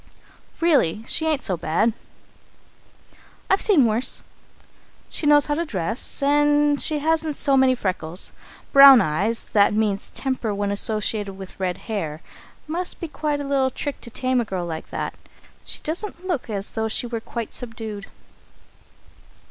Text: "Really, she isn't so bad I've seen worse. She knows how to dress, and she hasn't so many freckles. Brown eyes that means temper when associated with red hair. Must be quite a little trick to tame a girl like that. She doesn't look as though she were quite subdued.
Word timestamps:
"Really, 0.61 1.03
she 1.05 1.27
isn't 1.27 1.43
so 1.43 1.55
bad 1.55 1.93
I've 3.51 3.61
seen 3.61 3.85
worse. 3.85 4.23
She 5.11 5.27
knows 5.27 5.45
how 5.45 5.53
to 5.53 5.63
dress, 5.63 6.23
and 6.23 6.81
she 6.81 6.97
hasn't 6.97 7.35
so 7.35 7.55
many 7.55 7.75
freckles. 7.75 8.31
Brown 8.73 8.99
eyes 8.99 9.45
that 9.53 9.75
means 9.75 10.09
temper 10.09 10.55
when 10.55 10.71
associated 10.71 11.33
with 11.33 11.59
red 11.59 11.77
hair. 11.85 12.19
Must 12.65 12.99
be 12.99 13.07
quite 13.07 13.39
a 13.39 13.43
little 13.43 13.69
trick 13.69 14.01
to 14.01 14.09
tame 14.09 14.41
a 14.41 14.45
girl 14.45 14.65
like 14.65 14.89
that. 14.89 15.13
She 15.63 15.79
doesn't 15.83 16.25
look 16.25 16.49
as 16.49 16.71
though 16.71 16.87
she 16.87 17.05
were 17.05 17.21
quite 17.21 17.53
subdued. 17.53 18.07